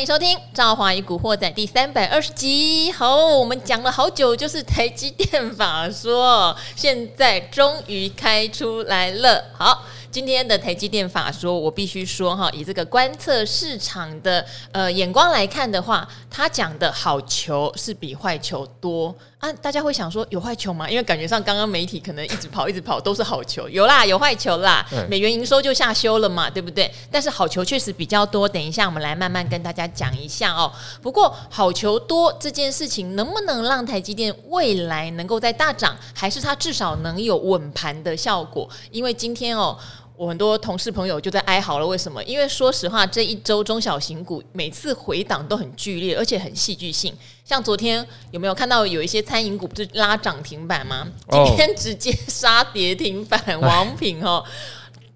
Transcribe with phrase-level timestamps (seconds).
[0.00, 2.90] 欢迎收听《赵华与古惑仔》第三百二十集。
[2.90, 9.44] 好，我们讲了好久，就是台积电法说，现在终于开出来了。
[9.52, 9.84] 好。
[10.10, 19.52] 今天的台积电法说，我必须说哈，以这个观测市场的呃眼光来看的话，他讲的好球是比坏球多啊。
[19.54, 20.90] 大家会想说有坏球吗？
[20.90, 24.84] 因为感觉上刚刚媒体可能一直跑一直跑都是好球，有啦，有坏球啦。
[25.08, 26.92] 美元营收就下修了嘛，对不对？
[27.08, 28.48] 但是好球确实比较多。
[28.48, 30.72] 等一下我们来慢慢跟大家讲一下哦。
[31.00, 38.68] 不过好球多这件事情能不能让台积电未来能够再大涨，还是它至少能有稳盘的效果？
[38.90, 39.78] 因为今天哦。
[40.20, 42.22] 我很多同事朋友就在哀嚎了，为什么？
[42.24, 47.10] 因为说实话，这一周中小型股每次回档都很剧烈，而且很戏剧性。
[47.42, 51.08] 像昨天有没有看到有一些餐饮股不是拉涨停板吗？
[51.30, 54.44] 今天直接杀跌停板， 王品哦。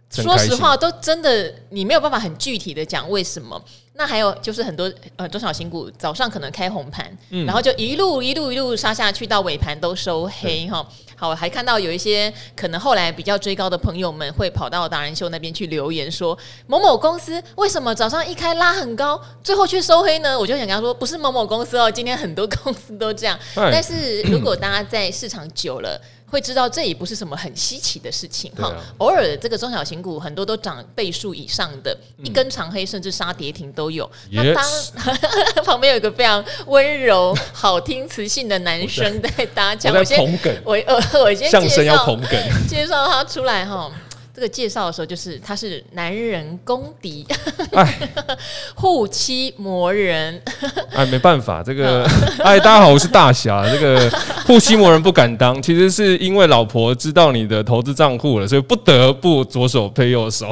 [0.09, 3.63] 说实话，都真的你没有办法很具体的讲为什么。
[3.97, 10.85] 那还有就是很多呃中小型股早上可能开红盘，嗯、然后就一路一路一路杀下去，到尾盘都收黑哈。
[11.17, 16.37] 好，还看到有一些可能后来比较追高的朋友们会跑到达人秀那边去留言说，
[16.67, 20.37] 某某公司为什么早上一开拉很高，最后却收黑呢？
[20.37, 23.39] 我就想跟他说，不是某某公司哦，今天很多公司都这样。
[23.55, 26.01] 但是如果大家在市场久了。
[26.27, 34.11] 会知道这也不是什么很稀奇的事情哈，啊、偶尔这个中小型股很多都涨倍数以上的，嗯、一根长黑甚至杀跌停都有。
[34.33, 34.65] 那当
[35.65, 40.19] 旁边有一个非常温柔、好听、磁性的男生在搭腔，我先
[40.65, 42.17] 我我我先介绍
[42.69, 43.91] 介绍他出来哈。
[44.35, 47.25] 这个介绍的时候，就是他是男人公敌，
[48.75, 50.43] 护妻魔人。
[50.93, 52.05] 哎，没办法，这个
[52.43, 53.65] 哎，大家好，我是大侠。
[53.71, 54.11] 这个
[54.45, 60.51] 护妻魔人不敢当，其实是因为老婆知道你的投资账户了，所以不得不左手配右手。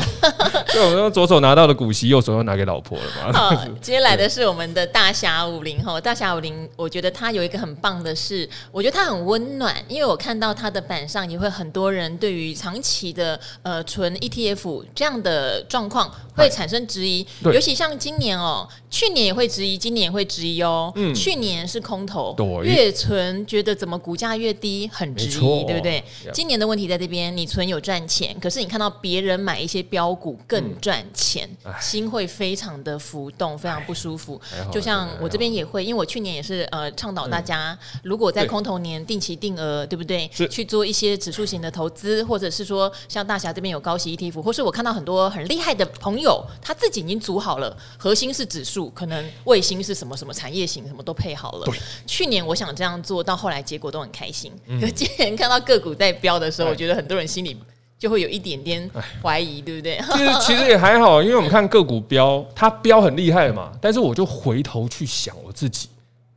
[0.72, 3.32] 所以我们用左手拿到的股息，右手又拿给老婆了嘛。
[3.32, 13.72] 好， 接下来的是我们的大侠武林哈，大侠武林，我觉得他有一个很棒的是，我觉得他很温暖，因为我看到他的板上也会很多人对于长期的呃。
[13.72, 20.92] 呃，纯 ETF 这样的状况会产生质疑，尤其像今年哦，去年也会质疑，今年也会质疑哦。
[20.94, 26.04] 嗯，去年是空头，越存觉得怎么股价越低，很质疑，对不对？
[26.34, 31.48] 今年的问题在这边，你存有赚钱，可是你看到别人买一些标股更赚钱，
[31.80, 34.40] 心会非常的浮动，非常不舒服。
[34.70, 40.28] 就像我这边也会，因为我去年也是呃倡导大家，如果在空头年定期定额，对不对？
[40.48, 43.72] 去做一些指数型的投资，或者是说像大侠这边。
[43.72, 51.64] 有高息 ETF，或是我看到很多很厉害的朋友，他自己已经组好了，核心是指数，可能卫星是什么什么产业型，什么都配好了。
[51.64, 51.74] 对
[52.06, 57.54] 去年我想这样做到后来结果都很开心，嗯、可 今年看到个股在飙的时候，我觉得很多人心里
[58.02, 58.90] 就会有一点点
[59.22, 59.96] 怀疑，对不对？
[60.10, 63.70] 其实其实也还好，因为我们看个股标，它标很厉害嘛。
[63.80, 65.88] 但是我就回头去想我自己，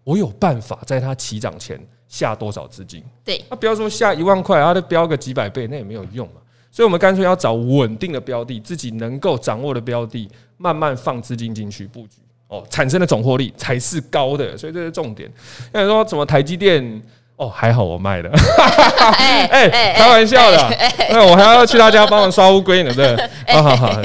[0.04, 3.04] 我有办法在它起涨前下多少资金？
[3.24, 6.34] 对，那不要说下一万块，他就标个几百倍，那也没有用嘛。
[6.70, 14.56] 所以，我们干脆要找稳定的标的，自己能够掌握的标的，慢慢放资金进去布局哦，产生的总获利才是高的。
[14.56, 15.28] 所以这是重点。
[15.74, 17.02] 那你说什么台积电？
[17.38, 18.30] 哦，还好我卖的。
[19.20, 20.78] 哎 哎，开玩笑的。
[21.10, 23.16] 那我还要去他家帮忙刷乌龟呢，对？
[23.54, 24.02] 好 好好。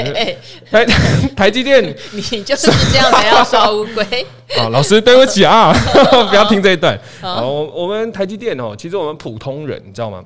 [0.70, 0.84] 台
[1.36, 4.02] 台积电，你就是这样才要刷乌龟。
[4.58, 5.72] 啊，老师对不起啊，
[6.28, 6.98] 不要听这一段。
[7.20, 10.24] 好，我我们台积电哦，其实我们普通人，你知道吗？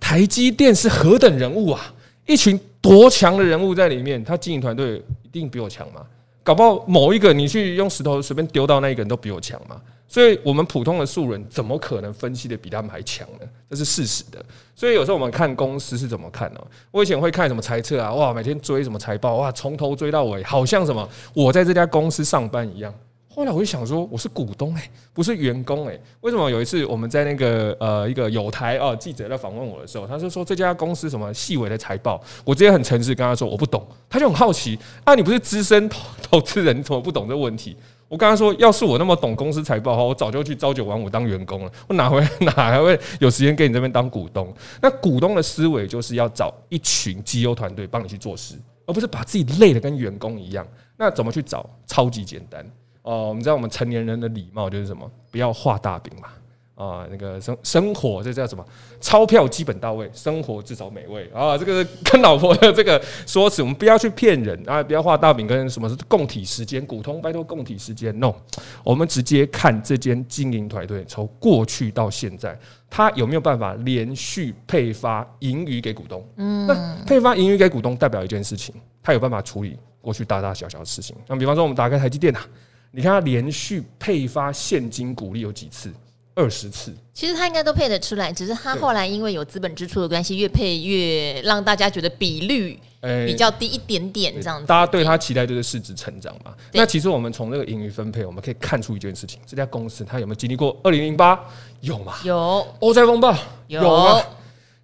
[0.00, 1.92] 台积电是何等人物啊！
[2.26, 6.00] 一群多强的人物在里面，他经营团队一定比我强嘛？
[6.42, 9.76] 搞不好某一个你去用石头随便丢到那一个人都比我强嘛？
[10.10, 13.46] 所以我们普通的素人怎么可能分析的比他们还强呢？
[13.70, 14.44] 这是事实的。
[14.74, 16.60] 所以有时候我们看公司是怎么看呢？
[16.90, 22.92] 我以前会看什么财测啊，哇，每天追什么财报，哇，从头追到尾，好像什么我在这家公司上班一样。
[23.32, 37.76] 后来我就想说，我是股东哎，不是员工哎，为什么有一次我们在那个呃一个友台啊记者在访问我的时候，他就说这家公司什么细微的财报，我直接很诚实跟他说我不懂，他就很好奇啊，你不是资深投投资人，你怎么不懂这个问题？
[38.10, 44.52] 我跟他说，要是我那么懂公司财报的话，我早就去朝九晚五当员工了，我哪会 哪还会有时间给你这边当股东？
[44.82, 50.66] 那股东的思维就是要找一群绩优团队帮你去做事，而不是把自己累得跟员工一样。
[50.96, 51.64] 那怎么去找？
[51.86, 52.68] 超级简单。
[53.02, 55.08] 哦，你知道我们成年人的礼貌就是什么？
[55.30, 56.28] 不要画大饼嘛。
[56.80, 58.64] 啊，那个生生活这叫什么？
[59.02, 61.58] 钞票基本到位，生活至少美味啊。
[61.58, 68.18] 这个跟老婆的 这个说辞，我们不要去骗人啊，不要画大饼跟什么是共体时间，股东拜托共体时间。
[68.18, 68.32] No，
[68.82, 76.26] 我们直接看这间经营团队从过去到现在，他有没有办法连续配发盈余给股东？
[76.36, 81.14] 嗯，那配发盈余给股东代表一件事情，他有办法处理过去大大小小的事情。
[81.26, 82.40] 那比方说，我们打开台积电啊。
[82.92, 85.92] 你看他连续配发现金股利有几次？
[86.40, 86.94] 二十次。
[87.12, 92.80] 其实他应该都配得出来，只是他后来因为有资本支出的关系，越配越让大家觉得比率
[93.26, 94.66] 比较低一点点这样子。
[94.66, 96.54] 大家对他期待就是市值成长嘛。
[96.72, 101.38] 那其实我们从这个盈余分配，我们可以看出一件事情：这家公司它有没有经历过二零零八？
[101.80, 102.14] 有吗？
[102.24, 102.66] 有。
[102.78, 104.22] 欧债风暴有吗？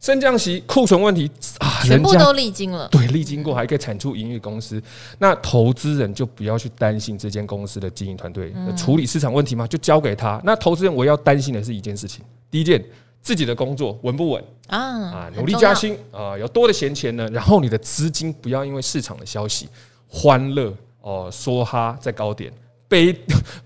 [0.07, 2.87] 升降息、库存问题啊，全部都历经了。
[2.93, 4.81] 对，历经过还可以产出盈余公司，
[5.19, 10.41] 那投资人就不要去担心这间公司的经营团队处理市场问题嘛，就交给他。
[10.45, 12.81] 那投资人我要担心的是一件事情：第一件，
[13.21, 14.79] 自己的工作稳不稳啊？
[14.79, 17.29] 啊，努力加薪啊，有多的闲钱呢？
[17.33, 19.69] 然后你的资金不要因为市场的消息
[20.07, 22.53] 欢乐哦，梭哈在高点，
[22.87, 23.13] 悲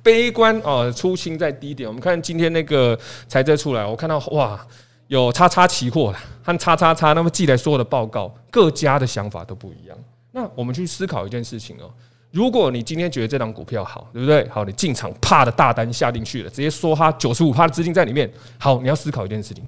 [0.02, 1.86] 悲观哦，出清在低点。
[1.86, 2.98] 我们看今天那个
[3.28, 4.58] 财政出来，我看到哇。
[5.10, 9.98] 有叉叉期货和叉叉叉，那么寄来所有的报告，各家的想法都不一样。
[10.30, 11.90] 那我们去思考一件事情哦，
[12.30, 14.48] 如果你今天觉得这档股票好，对不对？
[14.48, 18.32] 好，你进场啪的大单下进去了，直接梭哈九十五趴的资金在里面。
[18.56, 19.66] 好，你要思考一件事情，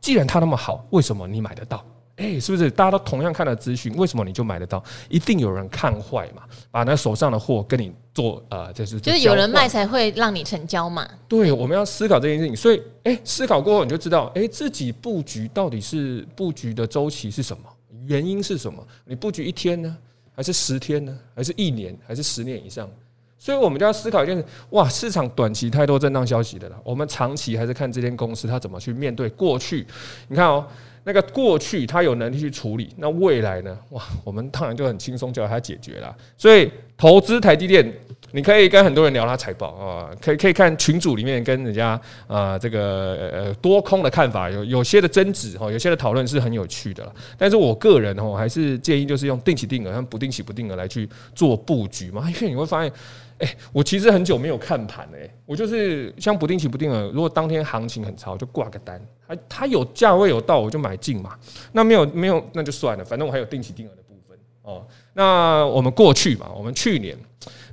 [0.00, 1.84] 既然它那么好，为什么你买得到？
[2.18, 3.94] 诶，是不是大家都同样看了资讯？
[3.96, 4.82] 为什么你就买得到？
[5.08, 11.08] 一定有人看坏嘛，把那手上的货跟你做呃，就是就是有人卖才会让你成交嘛。
[11.28, 12.56] 对，我们要思考这件事情。
[12.56, 17.62] 所以，诶，思考过后你就知道，诶，自己布局到底是布局的周期是什么？
[18.06, 18.84] 原因是什么？
[19.04, 19.96] 你布局一天呢，
[20.34, 21.16] 还是十天呢？
[21.36, 21.96] 还是一年？
[22.04, 22.90] 还是十年以上？
[23.38, 29.86] 所以我们就要思考一件事：哇，市场短期太多震荡消息的了，我们长期还是看这间公司它怎么去面对过去。
[30.26, 30.66] 你看哦。
[31.08, 33.74] 那个过去他有能力去处理，那未来呢？
[33.92, 36.14] 哇，我们当然就很轻松叫他解决了。
[36.36, 37.90] 所以投资台积电，
[38.32, 47.10] 你可以跟很多人聊他财报啊，可以可以看群组里面跟人家啊这个呃多空的看法有有些的争执哈，有些的讨论是很有趣的。
[47.38, 52.92] 但是我个人哦还是建议就是用定期定额和不定期不定额来去做布局嘛，因为你会发现。
[53.38, 61.36] 哎、欸，我其实很久没有看盘哎、欸，我就是像不定期不定额，如果当天行情很差，就挂个单，它它有价位有到，我就买进嘛。
[61.70, 64.84] 那没有没有，那就算了，反正我还有定期定额的部分哦。
[65.14, 67.16] 那我们过去嘛，我们去年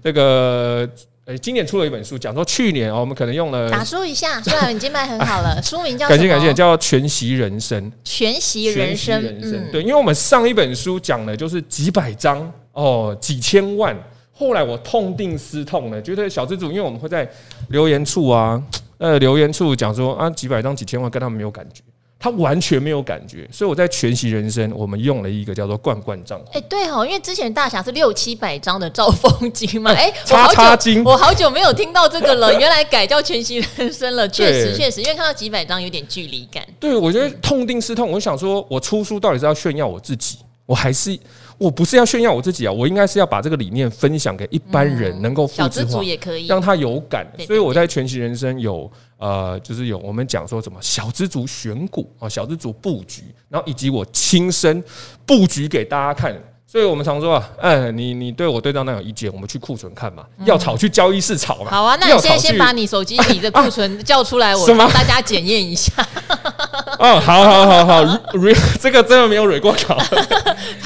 [0.04, 0.88] 这个
[1.26, 13.98] 哎、欸，今年出了一本书，讲说去年我们可能用了打书一下，虽然已经卖很好了， 书名叫感谢感谢，叫全息人生，全息人生，人生、嗯、对，因为我们上一本书讲的就是几百张哦，几千万。
[14.38, 17.26] 后来我痛定思痛了，觉得小资主，因为我们会在
[17.70, 18.62] 留言处啊，
[19.00, 21.82] 呃，留言处讲说啊，几百张几千万跟他们没有感觉，
[22.20, 26.46] 他完全没有感觉，所以我在全息人生，我们用了一个叫做罐罐账户。
[26.52, 36.62] 哎，对哦，因为之前大侠是六七百张的兆丰金嘛， 哎，叉叉金，我好久没有听到这个了，原来改叫全息人生了， 确实确实，因为看到几百张有点距离感。
[36.80, 41.18] 对，我觉得痛定思痛，我想说我出书到底是要炫耀我自己，我还是。
[41.58, 47.26] 我不是要炫耀我自己啊，我应该是要把这个理念分享给一般人，能够复制化，也可以让他有感。
[47.48, 54.84] 所以我在全息人生有呃，就是有我们讲说什么小资族选股啊，小资族布局，然后以及我亲身
[55.26, 56.38] 布局给大家看。
[56.68, 61.72] 所以我们常说啊，哎，你你对我对账单有意见，我们去库存看嘛，要炒去交易室炒嘛。
[61.72, 65.94] 好啊，那你现在先把你手机里的库存叫出来，我帮大家检验一下。
[67.00, 68.20] 哦，好好好好，
[68.80, 69.98] 这个真的没有蕊过稿。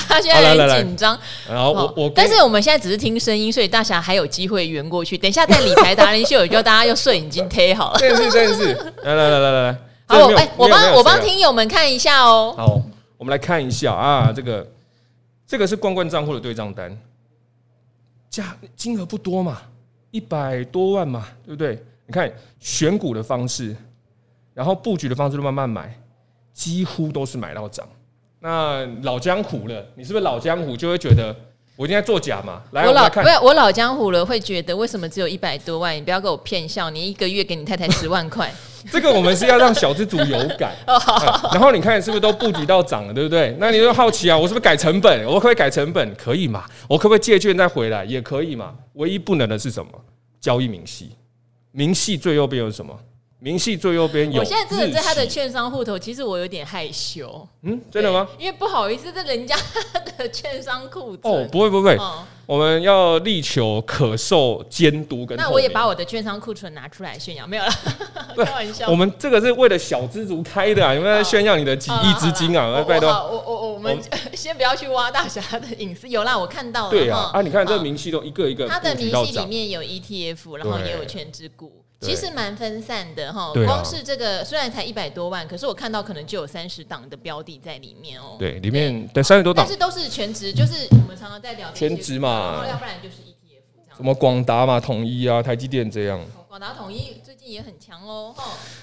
[0.07, 1.17] 他现在很紧张。
[1.47, 5.18] 然后我我，但是我们现在只是听声音，所以大侠还有机会圆过去。
[5.18, 7.99] 等一下在理财达人秀，就大家用摄影机贴好了。
[7.99, 8.73] 真是真是，
[9.04, 12.54] 来来来来来来，好，我哎，我帮我帮听友们看一下哦。
[12.57, 12.81] 好，
[13.18, 14.66] 我们来看一下啊，这个。
[15.47, 16.95] 这个是冠冠账户的对账单，
[18.30, 19.57] 价金额不多嘛，
[20.11, 21.83] 一百多万嘛，对不对？
[22.06, 23.75] 你看选股的方式，
[24.59, 25.97] 然后布局的方式都慢慢买，
[26.51, 27.87] 几乎都是买到涨。
[28.42, 31.33] 那老江湖了，你是不是老江湖就会觉得？
[31.78, 32.61] 我今天作假嘛？
[32.71, 35.95] 来，我老我，我，我老江湖了，会觉得为什么只有一百多万？
[35.95, 38.54] 你不要给我骗笑，你一个月给你太太十万块。
[38.92, 40.75] 这个我们是要让小资主有感。
[41.54, 43.56] 然后你看是不是都布局到涨了，对不对？
[43.61, 45.25] 那你就好奇啊，我是不是改成本？
[45.25, 46.13] 我可不可以改成本？
[46.16, 46.66] 可以嘛？
[46.89, 48.04] 我可不可以借券再回来？
[48.04, 48.75] 也可以嘛？
[48.95, 49.89] 唯一不能的是什么？
[50.42, 51.11] 交易明细，
[51.71, 52.94] 明细最右边有什么？
[53.41, 54.41] 明细最右边有。
[54.41, 57.47] 我现在真的在他的券商户头，其实我有点害羞。
[57.63, 58.27] 嗯，真的吗？
[58.37, 59.55] 因为不好意思，这人家
[60.17, 61.17] 的券商库。
[61.21, 61.97] 哦，不会不会，
[62.45, 65.37] 我们要力求可受监督跟。
[65.37, 67.71] 那我也把我的券商库存拿出来炫耀，没有了，
[68.43, 68.89] 开玩笑。
[68.89, 72.83] 我们这个是为了小资族开的啊，有没有炫耀你的几亿资金啊？
[72.85, 73.97] 拜托，我我我们
[74.35, 76.09] 先不要去挖大侠的隐私。
[76.09, 76.89] 有啦，我看到了。
[76.91, 78.67] 对啊，啊，你看这个明细都一个一个。
[78.67, 81.79] 他的明细里面有 ETF，然后也有全值股。
[82.01, 88.37] 其实蛮分散的哈，光是这个虽然才一百多万，可是我看到可能就有三十档的标的在里面哦。
[88.39, 96.25] 对，里面对三十多档，但是都是全职，就是我们常常在聊全职嘛，要不然就是 ETF 这样什么广达嘛、统一啊、台积电这样。
[96.47, 98.33] 广达、统一最近也很强哦。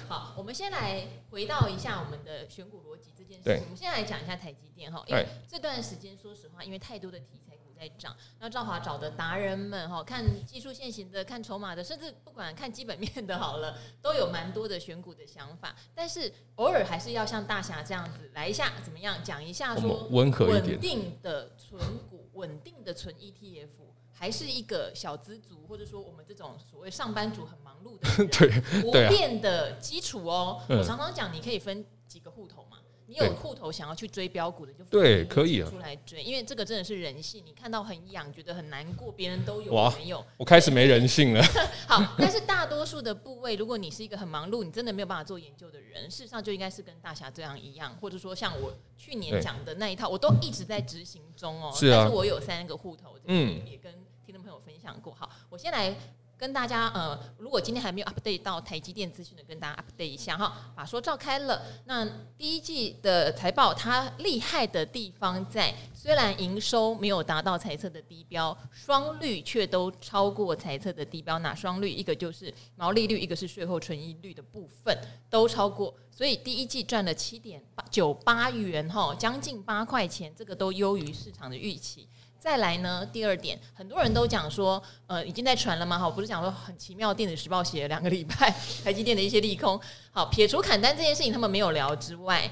[0.07, 3.43] 好，我们先来回到一下我们的选股逻辑这件事。
[3.43, 7.56] 对，我们先来讲一下台积电哈，因为这段时间说实话，因为太多的题材。
[7.77, 15.75] 在涨，那赵华找的达人们哈，看技术现行的，看筹码的，甚至不管看基本面的，好了， 都有蛮多的选股的想法。
[15.93, 21.79] 但是偶尔还是要像大侠这样子来一下，怎么样讲一下说温和一点，稳定的存
[22.09, 23.67] 股，稳定的存 ETF，
[24.11, 30.61] 还是一个小资族，或者说我们这种所谓上班族很忙碌的 对不变的基础哦。
[30.67, 32.66] 我常常讲，你可以分几个户头嘛。
[33.09, 37.41] 你有户头想要去追标股的，就对，可以出来追，因为这个真的是人性。
[37.45, 41.41] 你看到很痒，觉得很难过，别人都有，没有，我开始没人性了。
[41.87, 51.71] 好，但是大多数的部位，如果你是一个很忙碌，你真的没有办法做研究的人，事实上就应该是跟大侠这样一样，或者说像我去年讲的那一套，我都一直在执行中哦。
[51.73, 51.99] 是啊。
[52.01, 53.93] 但是我有三个户头，嗯，也跟
[54.25, 55.13] 听众朋友分享过。
[55.13, 55.95] 好，我先来。
[56.37, 60.71] 跟大家呃，如果今天还没有 update 到台积电资讯的，跟大家 update 一下哈。
[60.75, 62.05] 把说召开了，那
[62.37, 71.39] 第一季的财报它厉害的地方在，虽然营收没有达到财测的低标，双率却都超过财测的低标。
[71.39, 71.91] 哪双率？
[71.91, 74.95] 一个就是毛利率，一个是税后纯益率的部分
[75.29, 82.07] 都超过，所以第一季赚了七点八九八元哈，将近八块钱，这个都优于市场的预期。
[82.39, 85.97] 再来呢，第二点，很多人都讲说，呃，已经在传了吗？
[85.97, 88.53] 好，不是讲说很奇妙，电子时报写了两个礼拜，
[88.83, 89.79] 台积电的一些利空。
[90.11, 92.49] 好，撇除砍单这件事情，他们没有聊之外。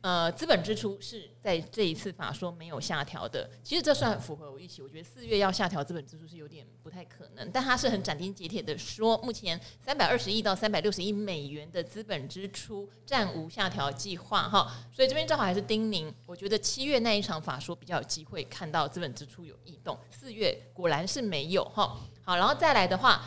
[0.00, 4.80] 呃，资本支出是在这一次法说没有下调的，其实这算符合我预期。
[4.80, 14.72] 我觉得四月要下调资本支出是有点不太可能，但他是很斩钉截铁的说，目前三百二十亿到三百六十亿美元的资本支出暂无下调计划哈。
[14.92, 21.98] 所以这边正好还是叮咛，我觉得七月那一场法说比较有机会看到资本支出有异动，四月果然是没有哈。
[22.22, 23.24] 好，然后再来的话，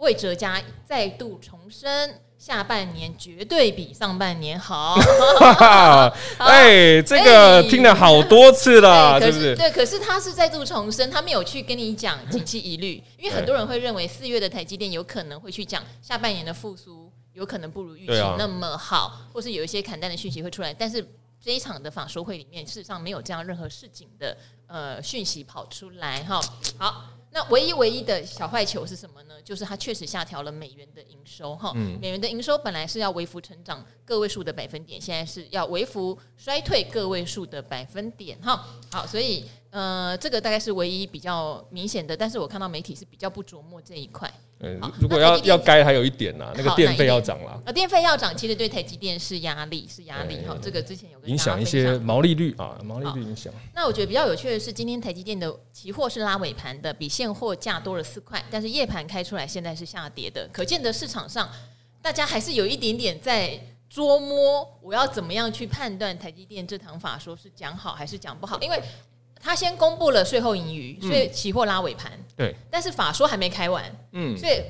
[0.00, 2.20] 魏哲家再度重申。
[2.40, 4.94] 下半年绝对比上半年好，
[6.40, 9.54] 哎，这个听了好多次了，是不是？
[9.54, 21.06] 对，可是他是再度重申，他没有去跟你讲景气疑虑，因为很多人会认为四月的台积电有可能会去讲下半年的复苏有可能不如预期那么好，或是有一些砍单的讯息会出来，但是
[21.44, 24.34] 这一场的法说会里面，事实上没有这样任何市井的
[24.66, 26.40] 呃讯息跑出来哈。
[26.78, 27.04] 好。
[27.32, 29.40] 那唯一唯一的小坏球是什么呢？
[29.42, 38.66] 就是它确实下调了美元的营收哈，嗯、美元的营收本来是要微幅成长个位数的百分点，现在是要微幅衰退个位数的百分点哈。
[38.90, 44.28] 好，所以呃，这个大概是唯一比较明显的，但是我看到媒体是比较不琢磨这一块。
[44.62, 47.62] 嗯，如果要要该还有一点呐，那个电费要涨了。
[47.64, 50.54] 呃，电费要涨，其实对台积电是压力，是压力哈。
[50.60, 53.50] 这个之前有影响一些毛利率啊，毛利率影响。
[53.74, 61.48] 那我觉得比较有趣的是，今天台积电的期货是拉尾盘的，比现货价多了四块，但是夜盘开出来现在是下跌的，可见的市场上
[62.02, 63.58] 大家还是有一点点在
[63.88, 68.78] 捉摸，我要怎么样去判断台积电这堂法说是讲好还是讲不好，因为。
[69.42, 72.12] 他先公布了税后盈余，所以期货拉尾盘。
[72.36, 73.84] 对，但是法说还没开完。
[74.12, 74.62] 嗯，所以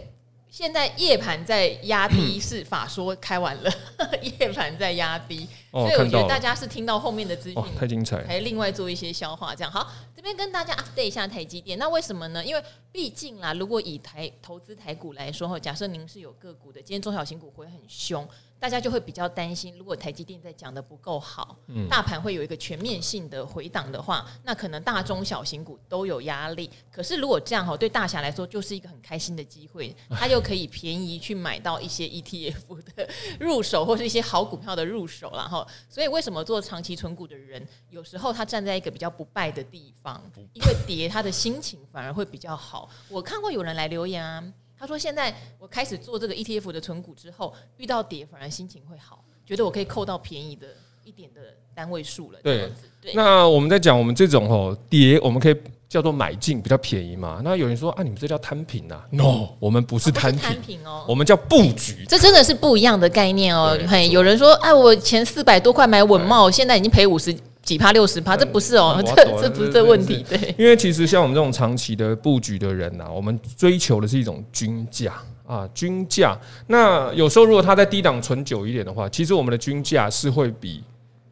[0.49, 3.71] 现在夜盘在压低， 是法说开完了，
[4.39, 5.49] 夜盘在压低。
[5.73, 9.55] 所以我觉得大家是听到后面的资讯，太精彩，还另外做一些消化。
[9.55, 9.89] 这样好，
[10.21, 11.79] 这边跟大家 update 一下台积电。
[11.79, 12.45] 那为什么呢？
[12.45, 12.63] 因为
[12.93, 18.29] 毕竟啦，如果以台投资台股来说，哈，假设您是有个股的，今天中小型股会很凶。
[18.59, 26.69] 大家就会比较担心，如果台积电在讲的不够好，嗯、大盘会有一个全面性的回档的话，那可能大中小型股都有压力。
[26.93, 33.09] 可是如果这样哈，对大侠来说就是一个很开心的机会， 他又可以便宜去买到一些 ETF 的
[33.41, 35.67] 入手，或是一些好股票的入手了哈。
[35.89, 40.10] 所以为什么做长期存股的人，有时候他站在一个比较不败的地方，
[40.53, 42.89] 因为跌他的心情反而会比较好。
[43.09, 44.43] 我看过有人来留言啊。
[44.83, 50.69] 他说：“现在我开始做这个 ETF 的存股之后，遇到跌反而心情会好，觉得我可以扣到便宜的
[51.05, 51.43] 一点的
[51.75, 52.39] 单位数了。
[52.43, 57.43] 对”对，那我们在讲我们这种哦跌，我们可以叫做买进比较便宜嘛。
[57.45, 62.07] 那有人说啊，你们这叫摊平啊？No，我们不是摊平哦，我们叫布局。
[62.09, 63.79] 这真的是不一样的概念哦。
[63.87, 67.37] 嘿，有人说，哎，我前四百多块买稳茂，现在已经赔五十。
[67.63, 70.25] 几趴六十趴，这不是哦，嗯、这这不是这问题。
[70.29, 75.15] 对，因为其实像我们这种长期的布局的人呐、啊，我们追求的是一种均价
[75.47, 76.37] 啊，均价。
[76.67, 80.83] 那有时候如果它在低档存久一点的话，其实我们的均价是会比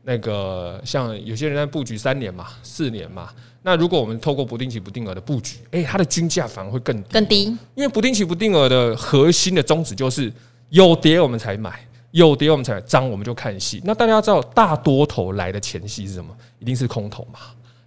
[0.04, 3.30] 那个像有些人在布局三年嘛、四年嘛。
[3.62, 7.44] 那如果我们透过不定期不定额的布局，哎，它的均价反而会更低更低，
[7.74, 10.32] 因为不定期不定额的核心的宗旨就是
[10.68, 11.80] 有跌我们才买。
[12.10, 13.80] 有跌我们才涨，我们就看戏。
[13.84, 16.34] 那大家知道大多头来的前戏是什么？
[16.58, 17.38] 一定是空头嘛。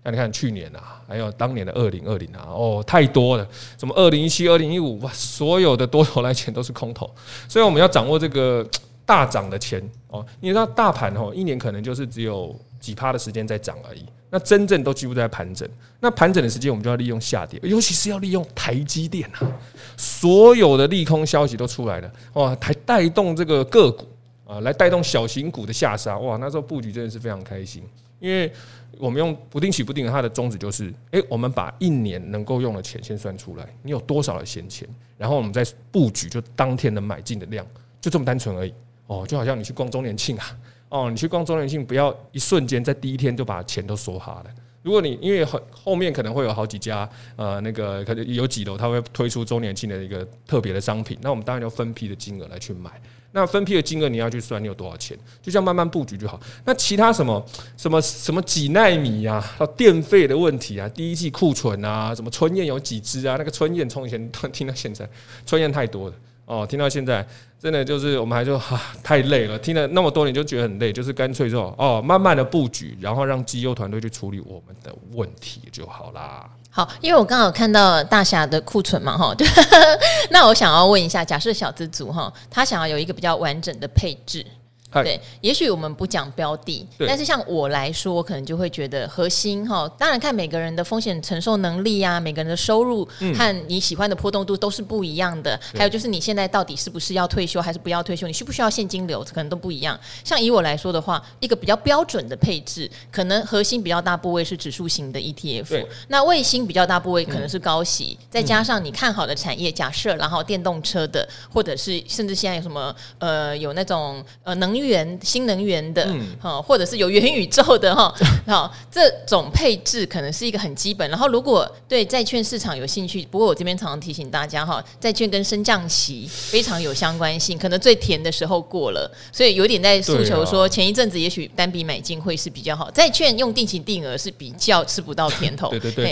[0.03, 3.47] 那你看去年啊，还有当年的二零二零啊，哦，太多了，
[3.77, 7.07] 什么二零一七、二零一五，哇，所有的多头来钱都是空头，
[7.47, 8.67] 所以我们要掌握这个
[9.05, 10.25] 大涨的钱哦。
[10.39, 15.69] 你知道大盘哦，一年可能就是只有几趴的时间在涨而已，那真正都几乎在盘整。
[15.99, 19.51] 那盘整的时间，我们就要利用下跌，尤其是要利用台积电啊，
[19.95, 24.07] 所有的利空消息都出来了，哇，还带动这个个股
[24.51, 27.83] 啊，来带动小型股的下杀，哇，那时候布局真的是非常开心，
[28.19, 28.51] 因为。
[28.99, 37.65] 我们用不定期不定，它的宗旨就是，诶，我们把一年能够用的钱先算出来，你有多少的闲钱，然后我们再布局，就当天的买进的量，
[38.01, 38.73] 就这么单纯而已。
[39.07, 40.57] 哦，就好像你去逛周年庆啊，
[40.89, 44.51] 哦，你去逛周年庆，不要一瞬间在第一天就把钱都梭哈了。
[44.83, 52.91] 如果你因为后后面可能会有好几家，呃，那个可能有几楼他会推出周年庆的一个特别的商品，那我们当然要分批的金额来去买。
[53.33, 56.39] 那分批的金额你要去算，你有多少钱，就这样慢慢布局就好。
[56.65, 57.45] 那其他什么
[57.77, 63.35] 什么什么几纳米啊，还有电费的问题啊，第一季库存啊，什么春燕有几只啊？
[63.37, 65.07] 那个春燕从以前 听到现在，
[65.45, 67.25] 春燕太多了哦，听到现在
[67.57, 76.49] 真的就是我们还说 哈太累了，听了那么多年就觉得很累，就是干脆说哦，慢慢的布局，然后让绩优团队去处理我们的问题就好啦。
[76.73, 79.35] 好，因为我刚好看到大侠的库存嘛，哈，
[80.31, 84.45] 那我想要问一下，假设小资族哈，他想要有一个比较完整的配置。
[84.93, 89.87] 对，也许我们不讲标的，但是像我来说，我可能就会觉得核心哈。
[89.97, 95.57] 当然看每个人的风险承受能力啊，每个人的收入和你喜欢的波动度都是不一样的。
[95.73, 98.27] 还有就是你现在到底是不是要退休，还是不要退休？
[98.27, 99.97] 你需不需要现金流，可能都不一样。
[100.25, 114.71] 像以我来说的话，一个比较标准的配置，可能核心比较大部位是指数型的 ETF，那卫星比较大部位可能是高息，再加上你看好的产业，假设然后电动车的，或者是甚至现在有什么呃有那种呃能。
[114.71, 114.80] 源
[115.21, 118.13] 新能源的哈，或者是有元宇宙的哈，
[118.47, 121.09] 好，这种配置可能是一个很基本。
[121.09, 135.69] 然后，如果对债券市场有兴趣，不过我这边常常提醒大家哈，债券跟升降息非常有相关性，可能最甜的时候过了，所以有点在诉求说，前一阵子也许单笔买进会是比较好，债券用定期定额是比较吃不到甜头。
[135.69, 136.11] 对对对，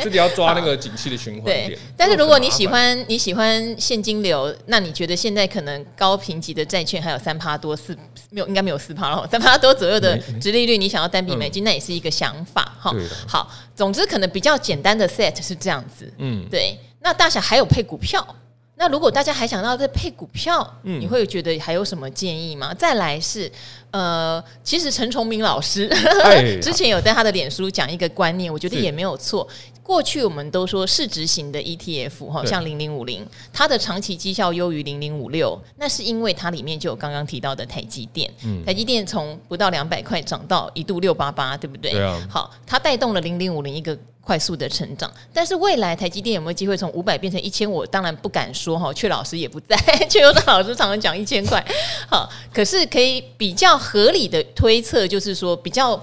[0.00, 1.76] 自己 要抓那个景气的循环点。
[1.96, 7.97] 但是如果你喜欢你喜欢现金流，那你觉得现在可能高评级的债券还有三趴多四。
[8.30, 12.94] 没有，应该没有四趴了，三趴多左右的直利率，你想要单笔买进，那也是一个想法哈。
[13.26, 16.12] 好，总之可能比较简单的 set 是这样子。
[16.18, 16.78] 嗯，对。
[17.00, 18.26] 那大侠还有配股票，
[18.74, 22.74] 那如果大家还想要再配股票，你会觉得还有什么建议吗？
[22.74, 23.50] 再来是，
[23.92, 25.88] 呃，其实陈崇明老师
[26.60, 29.46] 之前有在他的脸书讲一个观念，我觉得也没有错。
[29.88, 41.92] 过去我们都说市值型的 ETF 哈，像零零五零，它的长期绩效优于零零五六，那是因为它里面就有刚刚提到的台积电，嗯、台积电从不到两百块涨到一度六八八，对不对？
[41.92, 42.20] 对啊。
[42.30, 47.70] 好，它带动了零零五零一个快速的成长，但是未来台积电有没有机会从五百变成一千？
[47.70, 49.74] 我当然不敢说哈，阙老师也不在，
[50.10, 51.64] 阙老师常常讲一千块，
[52.10, 55.98] 好，可是可以比较合理的推测，就是说比较。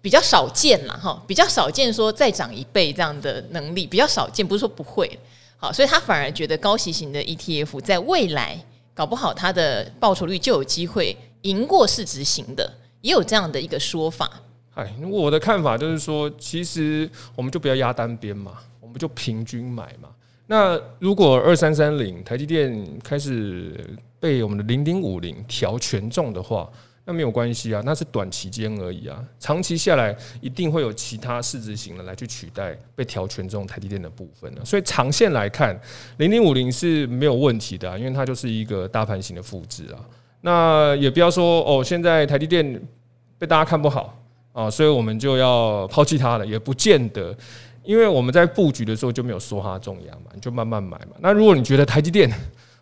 [0.00, 5.18] 比较少见嘛，哈，比较少见说再涨一倍这样的能力，比较少见，不是说不会，
[5.56, 8.56] 好，所以他反而觉得高息型的 ETF 在未来
[8.94, 14.30] 搞不好它的报酬率就有机会赢过市值型的，也有这样的一个说法。
[14.74, 20.08] 哎，我的看法就是说，其实我们就不要压单边嘛，我们就平均买嘛。
[20.46, 26.70] 那如果二三三零台积电开始被我们的零零五零调权重的话。
[27.08, 29.18] 那没有关系啊，那是短期间而已啊。
[29.40, 34.60] 长期下来，一定会有其他市值型的来去取代被调权重台积电的部分呢。
[34.62, 35.74] 所以长线来看，
[36.18, 40.04] 零零五零是没有问题的啊，因为它就是一个大盘型的复制啊。
[40.42, 42.78] 那也不要说哦，现在台积电
[43.38, 44.14] 被大家看不好
[44.52, 47.34] 啊，所以我们就要抛弃它了，也不见得。
[47.84, 51.16] 因为我们在布局的时候就没有梭哈重压嘛，你就慢慢买嘛。
[51.20, 52.30] 那如果你觉得台积电，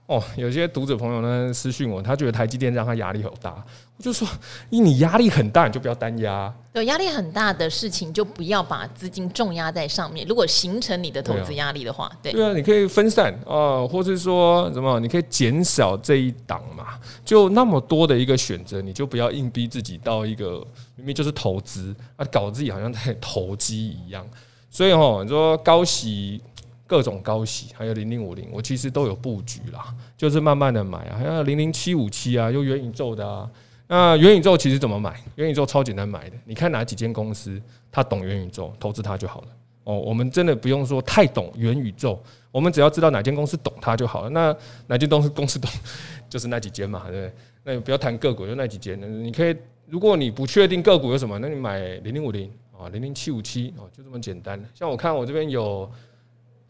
[0.07, 3.65] 哦，有些读者朋友呢私讯我，他觉得台积电让他压力很大。
[3.97, 4.29] 我就说，
[4.71, 6.53] 因你压力很大，你就不要单压。
[6.75, 10.25] 有压力很大的事情，就不要把资金重压在上面。
[10.29, 17.01] 如果形成你的投资压力的话，对，对啊，你可以分散啊，或是说什么，你可以减少这一档嘛。
[17.25, 20.65] 就那么多的一个选择，你就不要硬逼自己到一个
[20.95, 24.25] 明明就是投资啊，搞自己好像在投机一样。
[24.71, 26.41] 所以哦，你说高息。
[26.87, 33.51] 各种高息，还有零零五零，我其实都有布局啦，就是慢慢的买啊，还有零零七五七啊，有元宇宙的啊。
[33.89, 35.21] 那元宇宙其实怎么买？
[35.35, 39.49] 元宇宙超简单买的，你看哪几间公司，他懂元宇宙，投资它就好了。
[39.85, 42.21] 哦，我们真的不用说太懂元宇宙，
[42.51, 44.31] 我们只要知道哪间公司懂它就好了。
[44.31, 45.71] 那哪间公司公司懂，
[46.29, 47.33] 就是那几间嘛，对不对？
[47.65, 49.01] 那你不要谈个股，就那几间。
[49.25, 52.51] 你可以，如果你不确定个股有什么，那你买零零五零。
[52.79, 54.63] 啊，零零七五七啊，就这么简单。
[54.75, 55.91] 像我看我这边有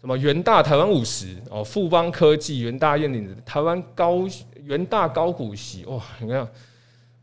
[0.00, 4.26] 什么元大台湾五十哦，富邦科技、元大燕岭台湾高
[4.64, 6.46] 元大高股息哇，你看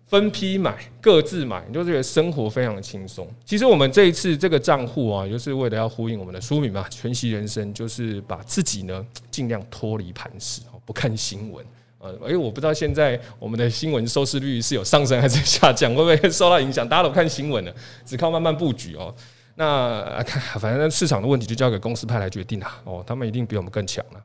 [0.06, 3.28] 分批买，各自买，你就觉得生活非常的轻松。
[3.46, 11.66] 其实我们这一次这个账户啊，就是为了要呼应我们的书名嘛，全息人生，就是把自己呢尽量脱离盘势，不看新闻。
[12.00, 16.88] 呃，哎，我不知道现在我们的新闻收视率是有上升还是下降，会不会受到影响？
[16.88, 17.74] 大家都看新闻了，
[18.06, 19.14] 只靠慢慢布局哦。
[19.56, 22.80] 那看， 反正市场的问题就交给公司派来决定啦。
[22.84, 24.20] 哦，他们一定比我们更强了。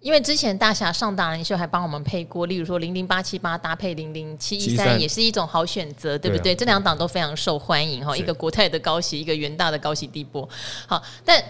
[0.00, 6.42] 因为之前大侠上达人秀还帮我们配过，例如说零零八七八搭配零零七一三，也是一种好选择，对不对？
[6.42, 10.48] 对啊，这两档都非常受欢迎哈，一个国泰的高息，一个元大的高息低波。
[10.86, 11.42] 好，但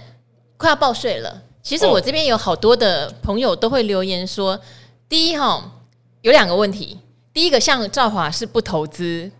[0.56, 4.61] 快要报税了，其实我这边有好多的朋友都会留言说。
[5.09, 5.72] 第一哈，
[6.22, 6.98] 有两个问题。
[7.33, 9.30] 第一个，像兆华是不投资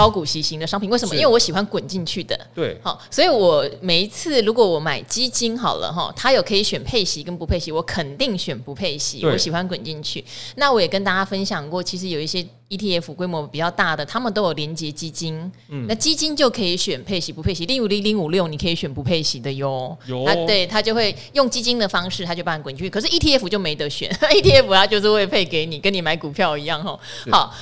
[0.00, 1.14] 高股息型的商品，为什么？
[1.14, 2.34] 因为我喜欢滚进去的。
[2.54, 9.22] 对，好，所以我每一次如果我买基金好了哈，它有可以选配息跟不配息，我肯定选不配息。
[9.26, 10.24] 我喜欢滚进去。
[10.56, 15.38] 那我也跟大家分享过，其实有一些 ETF 规模比较大的，他们都有连接基金。
[15.68, 17.66] 嗯，那基金就可以选配息不配息。
[17.66, 19.94] 例如零零五六，你可以选不配息的哟。
[20.06, 22.88] 有，他对他就会用基金的方式，他就帮你滚进去。
[22.88, 26.98] 可是 ETF 就没得选， ETF 它就是会配给你，跟你买股票一样哈。
[27.30, 27.54] 好。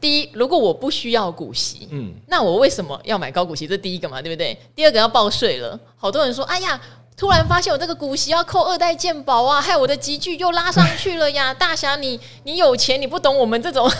[0.00, 3.66] 第一，如果我不需要股息，嗯，那我为什么要买高股息？
[3.66, 4.56] 这第一个嘛，对不对？
[4.74, 6.80] 第二个要报税了，好多人说，哎呀，
[7.16, 11.52] 突然发现我这个股息要扣二代健保啊，害我的集聚又拉上去了呀！
[11.58, 13.90] 大侠，你你有钱，你不懂我们这种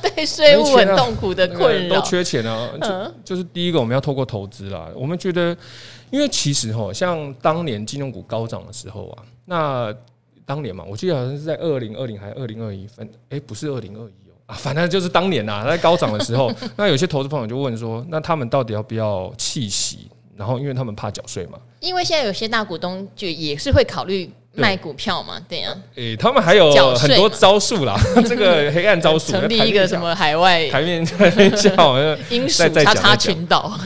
[0.00, 2.70] 对税务很痛苦的困扰，都缺钱啊。
[2.80, 4.88] 就就是第一个，我们要透过投资啦。
[4.94, 5.56] 我们觉得，
[6.10, 9.92] 因为其实哈，像当年金融股高涨的时候啊，那
[10.46, 14.12] 当年嘛，我记得好像是在二零二零还是二零二一分，哎，不是二零二一。
[14.48, 20.10] 啊，反正就是当年呐，在高涨的时候，那有些投资朋友就问说，那他们到底要不要弃息？
[20.34, 21.58] 然后，因为他们怕缴税嘛。
[21.80, 25.76] 因为现在有些大股东就也是会考虑卖股票嘛，对呀。
[25.96, 31.70] 诶，他们还有很多招数啦，这个黑暗招数，成立一个什么海外台面台面下，
[32.30, 33.78] 英属叉叉群岛。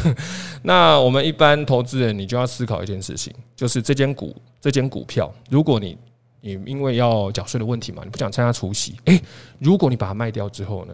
[0.64, 5.96] 那我们一般投资人，你就要思考一件事情，就是这间股这间股票，如果你
[6.42, 8.96] 你因为要缴税的问题嘛，你不想参加除息？
[9.06, 9.18] 诶，
[9.58, 10.92] 如果你把它卖掉之后呢？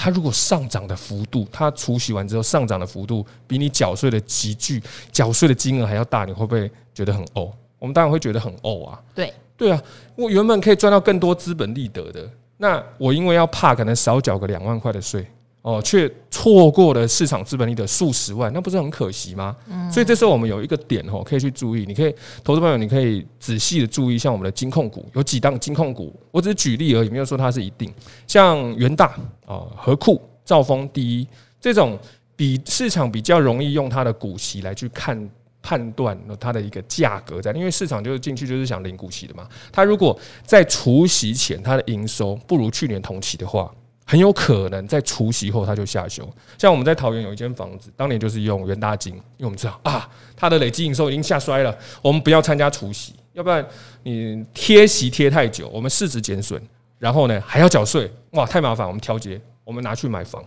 [0.00, 4.80] 它如果上涨的幅度，它除息完之后上涨的幅度比你缴税的集聚、
[5.10, 7.50] 缴税的金额还要大，你会不会觉得很呕？
[7.80, 9.00] 我们当然会觉得很呕啊！
[9.12, 9.82] 对对啊，
[10.14, 15.26] 我原本可以赚到更多资本利得的，那我因为要怕可能少缴个两万块的税。
[15.68, 19.54] 哦，却错过了市场资本利的数十万，那不是很可惜吗？
[19.68, 21.84] 嗯，所以这时候我们有一个点哦，可以去注意。
[21.84, 27.92] 你可以投资朋友，你可以仔细的注意，像我们的金控股有几档金控股，我只是举例而已，没有说它是一定。
[28.26, 31.28] 像元大啊、和库、兆丰第一
[31.60, 31.98] 这种，
[32.34, 39.46] 比市场比较容易用它的股息来去看判断它的一个价格在，因为市场就是进去就是想领股息的嘛。
[39.70, 43.70] 它如果在除息前它的营收不如去年同期的话。
[44.10, 53.62] 很有可能在除息后它就下修，像我们在桃园有一间房子，当年就是用元大金，因为我们知道啊，它的累计营收已经下衰了，我们不要参加除息，要不然
[54.04, 56.58] 你贴息贴太久，我们市值减损，
[56.98, 60.42] 然后呢还要缴税，哇，太麻烦，我们调节，我们拿去买房，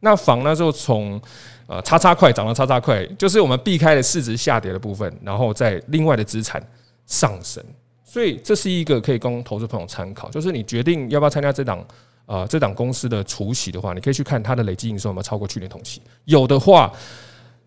[0.00, 1.22] 那房那时候从
[1.68, 6.60] 呃叉叉块涨到叉叉块，就是我们避开了市值下跌的部分，然后在另外的资产
[7.06, 7.64] 上升，
[8.02, 11.86] 所以这是一个可以供投资朋友参考，就是你决定要不要参加这档。
[12.26, 16.00] 啊、呃，这档公司的除息的话，你可以去看它的累计营收有没有超过去年同期。
[16.24, 16.92] 有的话，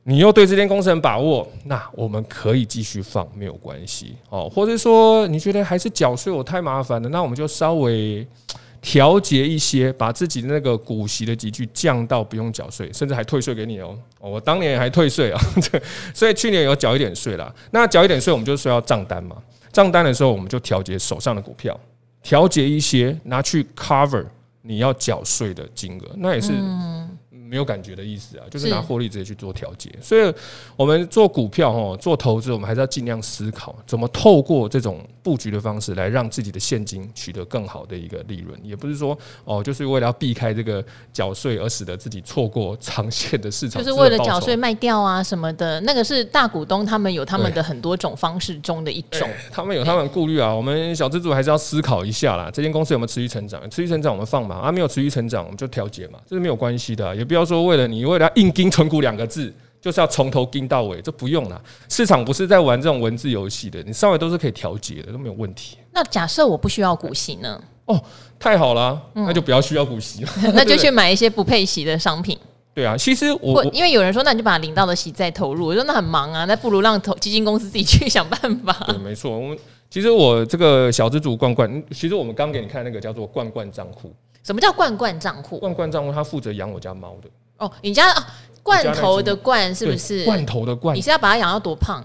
[0.04, 4.50] 你又对这间公司很把握，那我们可以继续放，没有关系哦。
[4.50, 8.26] 或者说你觉得还是缴税我太麻烦了，那我们就稍微
[8.82, 13.98] 调节一些，把自己的那个股息的级距降到不用缴税，甚至还退税给你哦。
[14.20, 15.42] 我当年还退税啊，
[16.14, 17.54] 所以去年有缴一点税啦。
[17.72, 19.36] 那缴一点税，我们就需要账单嘛。
[19.74, 21.78] 账单的时候，我们就调节手上的股票，
[22.24, 24.26] 调节一些拿去 cover。
[24.68, 26.52] 你要缴税的金额，那也是
[27.48, 29.90] 没有感觉的意思啊，就是拿获利直接去做调节。
[30.02, 30.34] 所以，
[30.76, 38.60] 我们做股票哈，做投资，我们还是要尽量思考怎么透过这种布局的方式来让自己的现金取得更好的一个利润。
[38.64, 40.84] 也不是说哦，就是为了要避开这个
[41.14, 45.80] 缴税而使得自己错过长线的市场，就是为了缴税卖掉啊什么的。
[45.82, 50.54] 那个是大股东他们有他们的很多种方式中的一种，他们有他们顾虑啊。
[50.54, 52.50] 我们小资主还是要思考一下啦。
[52.54, 53.62] 这间公司有没有持续成长？
[53.70, 61.62] 持续成长我们放嘛，啊没有持续成长我们就调节嘛，这是没有关系的，也不要说为了你为了要硬盯存股两个字，就是要从头盯到尾，这不用了。
[61.90, 65.78] 市场不是在玩这种文字游戏的，你稍微都是可以调节的，都没有问题。
[65.92, 67.62] 那假设我不需要股息呢？
[67.86, 67.98] 哦，
[68.38, 72.38] 太好了，那就不要需要股息了， 那就去买一些不配息的商品。
[72.74, 78.76] 对啊，其实我因为有人说，那你就把领到的息再投入，我说那很忙啊，那不如让投基金公司自己去想办法。
[78.88, 79.36] 对，没错。
[79.36, 79.58] 我们
[79.90, 84.14] 其实我这个小资主罐罐，其实我们刚给你看那个叫做罐罐账户。
[84.48, 85.60] 什么叫罐罐账户？
[85.60, 87.30] 罐罐账户，他负责养我家猫的。
[87.58, 88.24] 哦，你家哦，
[88.64, 90.24] 罐头的罐是不是？
[90.24, 92.02] 罐头的罐，你是要把它养到多胖？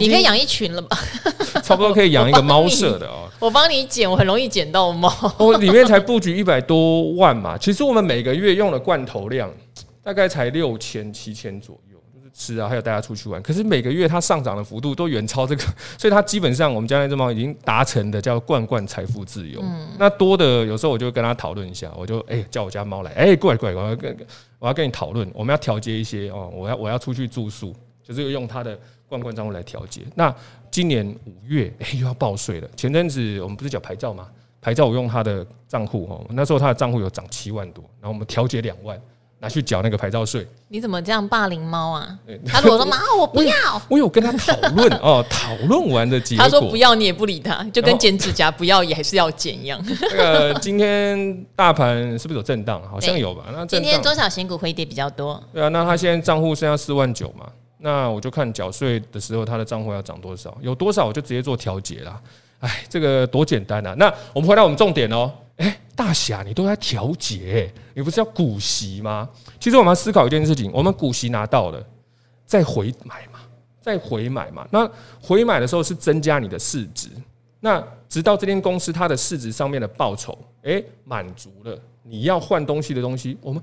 [0.00, 0.98] 你可以养一群了吧？
[1.62, 3.28] 差不多可以养一个猫舍的哦。
[3.38, 5.08] 我帮你捡，我很容易捡到猫。
[5.38, 9.48] 我里面才布局一百多万嘛，其实我们每个月用的罐头量。
[10.02, 11.85] 大概才六千七千左右，就是
[12.36, 13.40] 吃啊，还有带他出去玩。
[13.42, 15.62] 可是每个月它上涨的幅度都远超这个，
[15.96, 19.60] 所以它基本上我们家那只猫已经达成的叫罐罐财富自由。
[19.62, 24.16] 嗯，那多的有时候我就跟他讨论一下，我就哎、欸、叫我家猫来，哎、欸、过来过来，我要跟
[24.58, 30.02] 我要跟你讨论，我们要调节一些哦，我要我要出去住宿，就是用他的罐罐账户来调节。
[30.14, 30.34] 那
[30.70, 34.28] 今年五月哎、欸、又要报税了，前阵子我们不是讲牌照吗？
[34.60, 39.00] 牌照我用他的账户哦，那时候他的账户有涨七万多，然后我们调节两万。
[39.38, 42.18] 拿去缴那个牌照税，你怎么这样霸凌猫啊？
[42.46, 43.54] 他如果说妈， 我不要，
[43.88, 49.78] 我有跟他讨论 哦，讨论完的结果，他说不要，你也不理他，就跟剪指甲不要也还是要剪一样。
[50.00, 52.82] 那个今天大盘是不是有震荡？
[52.90, 53.44] 好像有吧？
[53.52, 55.42] 那今天中小型股回跌比较多。
[55.52, 57.46] 对啊，那他现在账户剩下四万九嘛？
[57.78, 62.18] 那我就看缴税的时候他的账户要涨多少，有多少我就直接做调节啦。
[62.60, 63.94] 哎，这个多简单啊！
[63.98, 65.30] 那我们回到我们重点哦。
[65.56, 69.28] 哎，大侠，你都在调节，你不是要股息吗？
[69.58, 71.82] 其实我们要思考一件事情：我们股息拿到了，
[72.44, 73.40] 再回买嘛，
[73.80, 74.68] 再回买嘛。
[74.70, 74.86] 那
[75.20, 77.08] 回买的时候是增加你的市值，
[77.60, 83.62] 那直到这间公司它的市值上面的报酬，哎，满足了你要换东西的东西，我们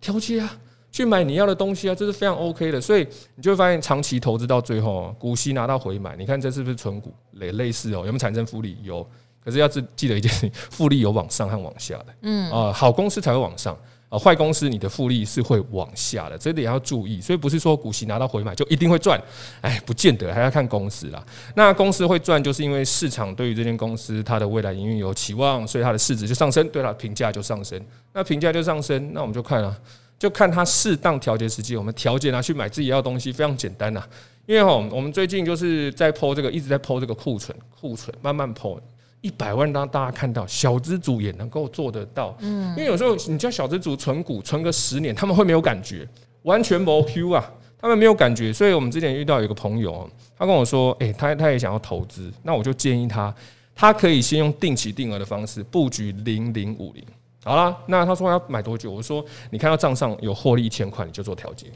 [0.00, 0.58] 调节啊，
[0.90, 2.80] 去买你要的东西啊，这是非常 OK 的。
[2.80, 7.98] 所以你就会发现，长期投资到最后，股息拿到回买，你看这是不是存股类类似哦？
[7.98, 8.76] 有没有产生复利？
[8.82, 9.08] 有。
[9.48, 13.74] 可是要记记得一件事情，复利有往上和往下的，嗯啊，好公司才会往上
[14.10, 17.18] 啊，坏公司你的复利是会往下的，这点要注意。
[17.18, 19.18] 所以不是说股息拿到回买就一定会赚，
[19.62, 21.24] 哎，不见得，还要看公司啦。
[21.54, 27.82] 那公司会赚，就是因为市场对于这间公司它的未来营运有期望，所以它的市值就上升，对它评价就上升。
[28.12, 29.74] 那评价就上升，那我们就看啊，
[30.18, 34.06] 就看它适当调节时机，我们调节拿去买自己要的东西，非常简单呐。
[34.44, 38.80] 因为哈，我们最近就是在 po 这个，一直在 po 这个库存，库存慢慢 po。
[39.20, 42.36] 一百万让大家看到，小资主也能够做得到。
[42.40, 46.08] 嗯，因为有时候你叫小资主存股存个十年，他们会没有感觉，
[46.42, 48.52] 完全没 Q 啊，他们没有感觉。
[48.52, 53.34] 所以我们之前遇到有一个朋友，他跟我说，诶，他他也想要投资，那我就建议他，
[53.74, 57.04] 他可以先用定期定额的方式布局零零五零。
[57.44, 58.90] 好啦，那他说要买多久？
[58.90, 61.66] 我说你看到账上有获利一千块，你就做调节。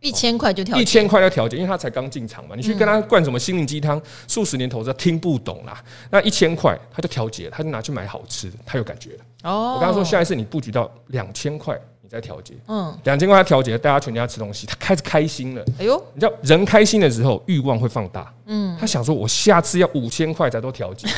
[0.00, 2.54] 一千块就调，一千块要调节，因为他才刚进场嘛。
[2.54, 5.82] 你去跟他灌什么心灵鸡汤，数十年投资他听不懂啦。
[6.10, 9.24] 那一千块他就调节，他就拿去买好吃的，他有感觉了。
[9.42, 12.54] 哦，我刚刚说下一次你布局到两千块，你再调节。
[12.68, 15.64] 嗯，两千块他调节，大家全家吃东西，他开始开心了。
[15.80, 18.32] 哎呦，你知道人开心的时候欲望会放大。
[18.46, 21.08] 嗯，他想说我下次要五千块才做调节，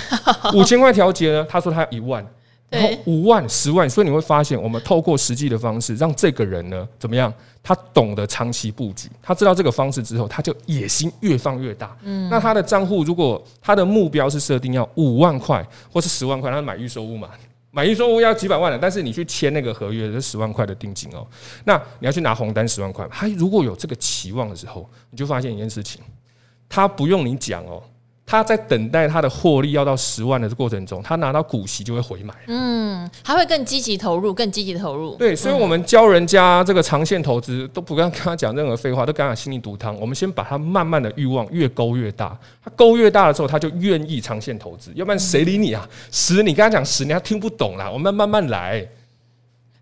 [0.54, 1.46] 五千块调节呢？
[1.48, 2.26] 他说他要一万。
[2.70, 7.32] 然后五万、十万，所以你会发现，我们透过实际的方式，让这个人呢怎么样？
[7.62, 11.94] 他懂得长期布局，他知道这个方式之后，他就野心越放越大。
[12.02, 17.28] 嗯，那他的账户如果他的目标是设定要五万块或是十万块，他买预售屋嘛，
[17.70, 21.26] 买预售屋要几百万的，但是你去签那个合约是十万块的定金哦。
[21.64, 26.00] 那你要去拿红单十万块，他如果有这个期望的时候，你就发现一件事情，
[26.68, 27.82] 他不用你讲哦。
[28.30, 32.32] 他在等待他的获利要到十万的过程中，他拿到股息就会回买。
[32.46, 35.16] 嗯，他会更积极投入，更积极投入。
[35.16, 39.98] 对，所以我们教人家这个长线投资，都不跟跟他讲任何废话，都跟他讲心灵毒汤。
[39.98, 44.92] 我们先把他慢慢的欲望越勾越大，他勾越大的时候，他就愿意长线投资。
[44.94, 45.84] 要不然谁理你啊？
[46.12, 47.90] 十，你跟他讲十年，他听不懂啦。
[47.90, 48.86] 我们慢慢来。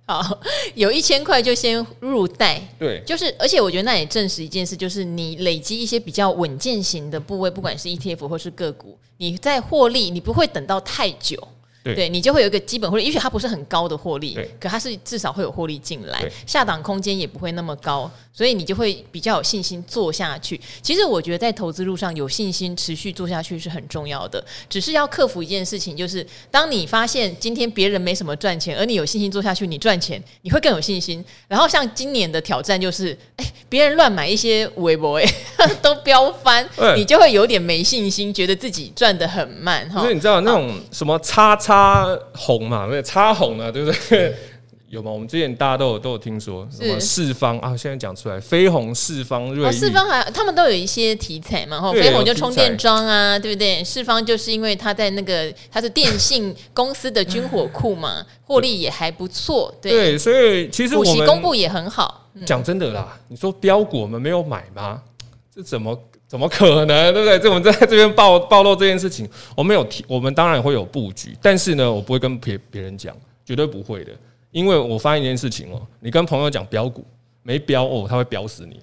[0.08, 0.40] 好，
[0.74, 11.46] 有一千块就先入袋，对，就是，而且我觉得那也证实一件事，就是你累积一些比较稳健型的部位，不管是 ETF 或是个股，你在获利，你不会等到太久。
[11.94, 20.60] 对，你就会有一个基本获利，也许它不是很高的获利，可它是至少会有获利进来，下档空间也不会那么高，所以你就会比较有信心做下去。
[20.82, 31.24] 其实我觉得在投资路上有信心持续做下去是很重要的，只是要克服一件事情，就是当你发现今天别人没什么赚钱，而你有信心做下去，你赚钱，你会更有信心。
[31.46, 35.24] 然后像今年的挑战就是，哎，别人乱买一些微博，哎，
[35.80, 40.02] 都飙翻，你就会有点没信心，觉得自己赚得很慢哈。
[40.02, 41.77] 因为你知道那种什么叉叉。
[41.78, 44.34] 插红嘛，没有插红啊，对不对？
[44.88, 45.10] 有吗？
[45.10, 53.84] 我们之前大家都有都有听说什么四方啊，现在讲出来，飞鸿四方瑞、哦，四方还他们都有一些题材嘛，哈，飞鸿就充电桩啊，对不对？
[53.84, 62.24] 四方就是因为它在那个它是电信公司的军火库嘛， 获利也还不错，对，对，所以其实我们公布也很好。
[62.46, 65.02] 讲真的啦，你说标股我们没有买吗？
[65.54, 65.94] 这怎么
[66.28, 67.38] 怎么可能，对不对？
[67.38, 74.12] 这我们在这边暴暴露这件事情，我们有提，我们当然会有布局，但是呢，我不会跟别别人讲，绝对不会的，
[74.50, 77.02] 因为我发现一件事情哦，你跟朋友讲标股
[77.42, 78.78] 没标哦，他会标死你。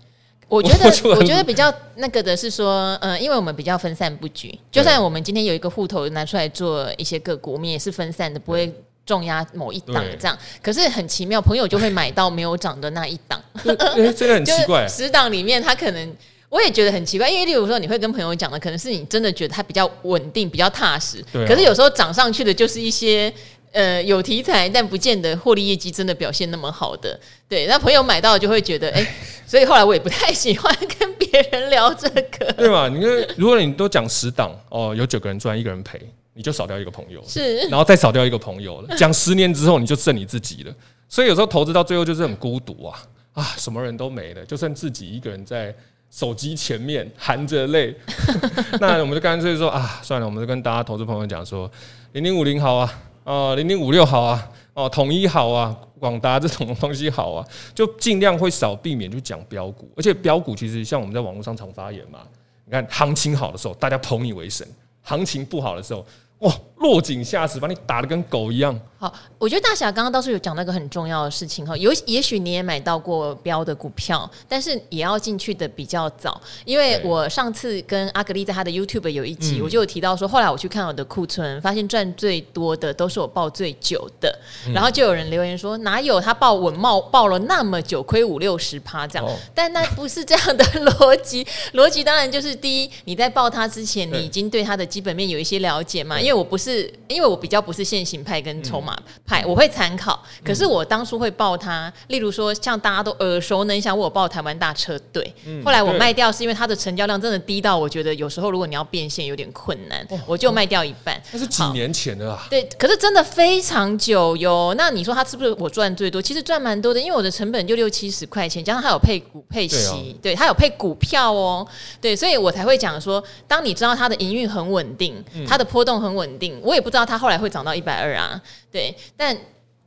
[0.47, 8.71] 我觉 得我觉得比较那个的是说，呃，因为我们比较分散布局，就算我们今天有一个户头拿出来做一些个股，我们也是分散的，不会
[9.05, 10.37] 重压某一档这样。
[10.61, 14.87] 可是很奇妙，朋友就会买到没有涨的那一档，哎，真的很 奇怪。
[14.87, 16.15] 十档里面，他可能
[16.49, 21.23] 我也觉得很奇怪，因为例如说，你会跟朋友讲的，可能是你真的觉得它比较稳定、比较踏实。
[21.31, 23.33] 可是有时候涨上去的就是一些。
[23.71, 27.19] 呃，有题材，但不见得获利业绩真的表现那么好的。
[27.45, 29.13] 对，那朋友买到就会觉得，哎、欸，
[29.45, 32.07] 所以后来我也不太喜欢跟别人聊这
[32.39, 32.87] 个，对嘛？
[32.87, 35.99] 你看，如果你都讲十档哦，有九个人赚，一个人赔，
[36.33, 38.95] 你就少掉一个朋友，是，然后再少掉一个朋友了。
[38.95, 40.73] 讲十年之后，你就剩你自己了。
[41.09, 43.03] 所以有时候投资到最后就是很孤独啊
[43.33, 45.75] 啊，什么人都没了，就剩自己一个人在
[46.15, 47.93] 手机前面含着泪。
[48.79, 51.69] 那我们就干脆说啊，算了，我们就跟大家投资朋友讲说，
[52.13, 53.01] 零零五零好啊。
[53.25, 62.19] 哦，零零五六好啊，哦，统一好啊，广达这种东西好啊，就尽量会少避免去讲标股，而且标股其实像我们在网络上常发言嘛，
[62.65, 64.63] 你看行情好的时候，大家捧你为神；
[65.01, 66.05] 行情不好的时候，
[66.41, 68.77] 哇，落井下石，把你打的跟狗一样。
[68.97, 84.33] 好，我觉得大侠刚刚倒是有讲到一个很重要的事情哈，有也许你也买到过标的股票，但是也要进去的比较早，因为我上次跟阿格丽在他的 YouTube 有一集，我就有提到说，后来我去看我的库存，发现赚最多的都是我报最久的，
[84.73, 96.64] 然后就有人留言说，哪有他报稳茂报了那么久，亏五六十趴这样，但那不是这样的逻辑， 逻辑当然就是第一，你在报他之前，你已经对他的基本面有一些了解嘛，因为我不是。
[96.65, 100.19] 是因为我比较不是现行派跟筹码派，我会参考。
[100.43, 105.33] 可是我当初会报它，例如说像大家都耳熟能详，我报台湾大车队。
[105.63, 111.21] 后来我卖掉是因为它的成交量真的低到我觉得有时候如果你要变现有点困难，我就卖掉一半。
[111.31, 112.47] 那是几年前的啊？
[112.49, 114.73] 对，可是真的非常久哟。
[114.75, 116.19] 那你说它是不是我赚最多？
[116.19, 121.67] 其实赚蛮多的，因为我的成本就六七十块钱，加上它有配股配息，对，它有配股票哦。
[122.01, 126.54] 对，所以我才会讲说，当你知道它的营运很稳定，它的波动很稳定。
[126.61, 128.41] 我也不知道它后来会涨到一百二啊，
[128.71, 129.35] 对，但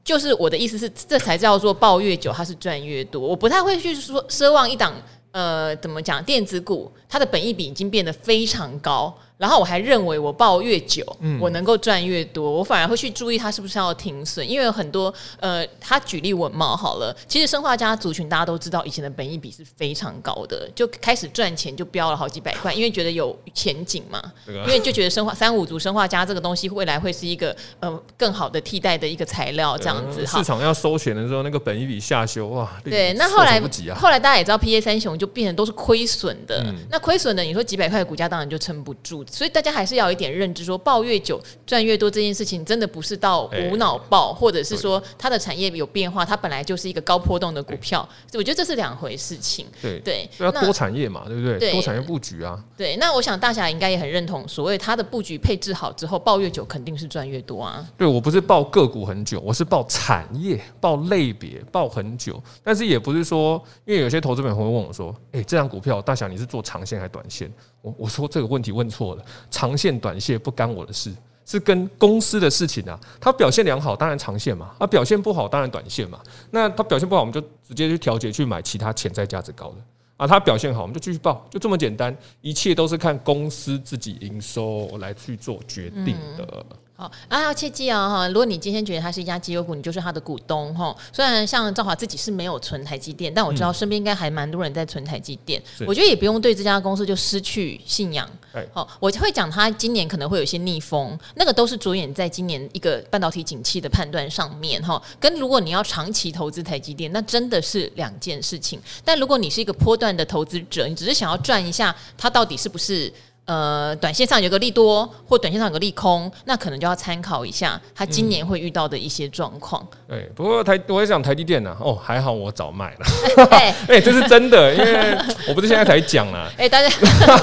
[0.04, 3.20] 就是我的意思是，这才叫做抱越久，它是赚越多。
[3.20, 4.94] 我不太会去说奢望一档，
[5.32, 9.14] 呃，怎么讲，电子股它的本益比已经变得非常高。
[9.38, 11.04] 然后我还认为我抱越久，
[11.40, 12.50] 我能够赚越多。
[12.50, 30.26] 我反而会去注意它是不是要停损，因为有很多呃，他举例文茂好了，其实生化家族群大家都知道，以前的本益比是非常高的，就开始赚钱就飙了好几百块，因为觉得有前景嘛，因为就觉得生化三五族生化家这个东西未来会是一个呃更好的替代的一个材料，这样子。
[30.26, 33.60] 市场要收钱的时候，那个本益比下修哇，对，那后来
[33.94, 40.08] 后来大家也知道，P A 三雄就变成都是亏损的，那亏损的你说几百块的股价当然就撑不住，所以大家还是要。
[40.08, 49.66] 有一点认知，说抱越久赚越多这件事情，真的不是到无脑抱，或者是说它的产业有变化，它本来就是一个高波动的股票，我觉得这是两回事情。
[49.82, 51.72] 对对，要多产业嘛，对不对？
[51.72, 52.58] 多产业布局啊。
[52.74, 57.86] 对，那我想大侠应该也很认同，所谓它的布局配置好之后，抱越久肯定是赚越多啊。
[57.98, 67.52] 对，我不是抱个股很久，我是抱产业、抱类别、抱很久，但是也不是说，因为有些投资朋友会问我说：“哎，这张股票大侠你是做长线还是短线？”
[67.96, 71.12] 我说这个问题问错了，长线短线不干我的事，
[71.46, 72.98] 是跟公司的事情啊。
[73.20, 76.20] 它表现良好，当然长线嘛；啊表现不好，当然短线嘛。
[76.50, 79.76] 那它表现不好，我们就直接去调节，去买其他潜在价值高的
[80.16, 80.26] 啊。
[80.26, 82.16] 它表现好，我们就继续报，就这么简单。
[82.40, 86.66] 一切都是看公司自己营收来去做决定的。
[87.00, 88.26] 好，啊，要切记啊哈！
[88.26, 90.92] 如果你今天觉得它是一家绩优股，你就是它的股东哈。
[91.12, 95.62] 虽然像赵华自己是没有存台积电，但我知道身边应该还蛮多人在存台积电。
[95.86, 98.28] 我觉得也不用对这家公司就失去信仰。
[98.72, 105.00] 好，我会讲它今年可能会有一些逆风，那个都是着眼在今年一个半导体景气的判断上面哈。
[105.20, 108.80] 跟如果你要长期投资台积电，那真的是两件事情。
[109.04, 113.12] 但如果你是一个波段的投资者，你只是想要赚一下它到底是不是？
[113.48, 119.82] 呃，短线上有个利多，或短线上有个利空，那可能就要参考一下他今年会遇到的一些状况。
[120.06, 125.16] 对、嗯，不过台我也想台积电呢、啊，哦，还好我早卖了， 哎、欸， 这是真的，因为
[125.48, 126.46] 我不是现在才讲啊。
[126.60, 126.88] 哎、欸，大家，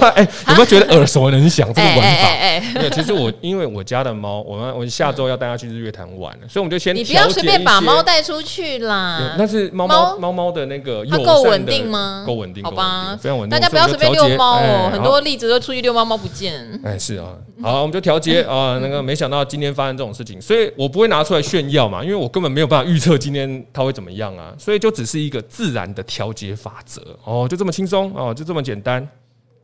[0.10, 2.04] 哎、欸，有没有觉得耳熟能详这个玩法？
[2.04, 9.34] 哎哎哎，其实我因为我家的猫，我们我下周要带它去日月潭玩，所以我们就先你不要随便把猫带出去啦。
[9.40, 12.24] 那是猫猫猫猫的那个，它够稳定吗？
[12.28, 13.60] 够稳定，好吧，非常稳定。
[13.60, 15.95] 大家不要随便遛猫哦，很多例子都出去遛。
[15.96, 16.80] 猫猫不见。
[16.84, 18.78] 哎，是啊，好，我们就调节 啊。
[18.82, 24.54] 那个没想到今天发生这种事情，所以我不会拿出来炫耀嘛，因为我根本没有办法预测今天它会怎么样啊。
[24.60, 29.08] 所以就只是一个自然的调节法则哦，就这么轻松哦，就这么简单。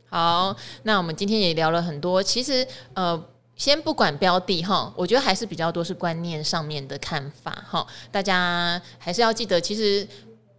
[0.08, 3.22] 好，那我们今天也聊了很多，其实呃。
[3.54, 7.86] 先不管标的哈，我觉得还是比较多是观念上面的看法哈。
[8.10, 10.08] 大家还是要记得，其实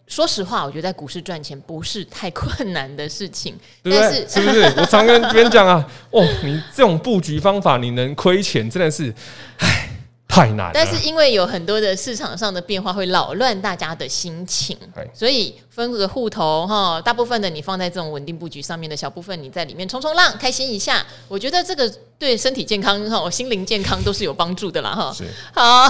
[0.08, 3.58] 说实话，我觉得在股市赚钱不是太困难的事情。
[3.82, 4.02] 对不对？
[4.02, 4.62] 但是，是不是？
[4.82, 9.14] 我常跟别人讲啊，哦，你这种布局方法，你能亏钱，真的是，
[9.60, 9.90] 唉。
[10.34, 14.76] 太难，但是因为有很多的市场上的变化会扰乱大家的心情，
[15.14, 21.06] 所以分个户头哈，大部分的你放在这种稳定布局上面的小部分，你在里面冲冲浪，开心一下。
[21.28, 25.14] 我觉得这个对身体健康哈、心灵健康都是有帮助的啦哈。
[25.16, 25.24] 是
[25.54, 25.88] 好，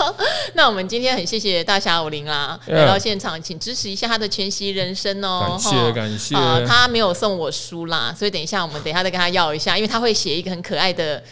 [0.52, 5.46] 那我们今天很谢谢大侠武林啦，来到现场，请支持一下他的全息人生哦。
[5.48, 6.34] 感谢感谢。
[6.66, 11.22] 他没有送我书啦，所以等一下我们等一下再跟他要一下，因为他会写一个很可爱的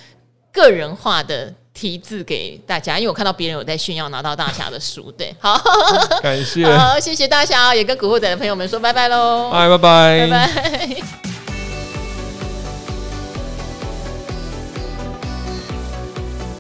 [0.50, 1.52] 个人化的。
[1.74, 5.60] 题字给大家，因为我看到别人有在炫耀拿到大侠的书，对，好，
[6.22, 10.26] 感谢，好，谢谢大侠，也跟古惑仔的朋友们说拜拜喽，拜拜拜拜。
[10.26, 11.33] 拜拜。